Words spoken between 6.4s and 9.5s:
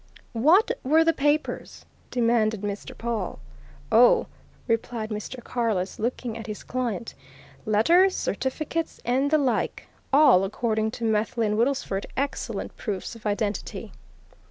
his client. "Letters, certificates, and the